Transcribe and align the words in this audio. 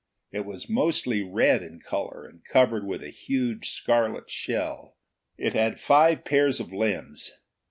It 0.31 0.45
was 0.47 0.67
mostly 0.67 1.21
red 1.21 1.61
in 1.61 1.79
color, 1.79 2.25
and 2.25 2.43
covered 2.43 2.87
with 2.87 3.03
a 3.03 3.11
huge 3.11 3.69
scarlet 3.69 4.31
shell. 4.31 4.97
It 5.37 5.53
had 5.53 5.79
five 5.79 6.25
pairs 6.25 6.59
of 6.59 6.73
limbs. 6.73 7.33